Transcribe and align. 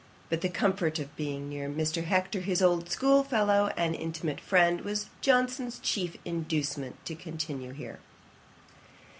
But 0.31 0.41
the 0.41 0.49
comfort 0.49 0.97
of 0.97 1.15
being 1.15 1.47
near 1.47 1.69
Mr. 1.69 2.05
Hector, 2.05 2.39
his 2.39 2.59
old 2.63 2.89
school 2.89 3.23
fellow 3.23 3.71
and 3.77 3.93
intimate 3.93 4.41
friend, 4.41 4.81
was 4.81 5.11
Johnson's 5.21 5.77
chief 5.77 6.17
inducement 6.25 6.95
to 7.05 7.13
continue 7.13 7.69
here. 7.69 7.99